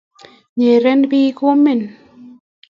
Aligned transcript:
nyeren 0.57 1.01
biik 1.11 1.31
komen 1.39 1.79